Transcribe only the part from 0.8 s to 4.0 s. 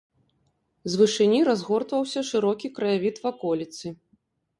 З вышыні разгортваўся шырокі краявід ваколіцы.